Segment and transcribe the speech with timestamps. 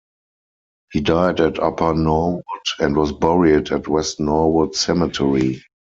[0.91, 2.43] He died at Upper Norwood,
[2.79, 5.61] and was buried at West Norwood Cemetery.